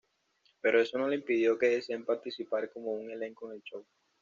[0.61, 3.85] Pero eso no le impidió que deseen participar como un elenco en el show.